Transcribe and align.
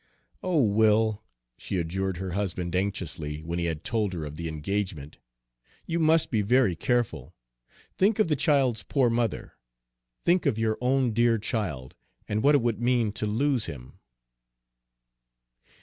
"O 0.41 0.59
Will," 0.63 1.21
she 1.57 1.77
adjured 1.77 2.17
her 2.17 2.31
husband 2.31 2.75
anxiously, 2.75 3.43
when 3.43 3.59
he 3.59 3.65
had 3.65 3.83
told 3.83 4.13
her 4.13 4.25
of 4.25 4.35
the 4.35 4.47
engagement, 4.47 5.19
"you 5.85 5.99
must 5.99 6.31
be 6.31 6.41
very 6.41 6.75
careful. 6.75 7.35
Think 7.99 8.17
of 8.17 8.27
the 8.27 8.35
child's 8.35 8.81
poor 8.81 9.11
mother! 9.11 9.53
Think 10.25 10.47
of 10.47 10.57
our 10.57 10.75
own 10.81 11.13
dear 11.13 11.37
child, 11.37 11.95
and 12.27 12.41
what 12.41 12.55
it 12.55 12.63
would 12.63 12.81
mean 12.81 13.11
to 13.11 13.27
lose 13.27 13.65
him!" 13.67 13.99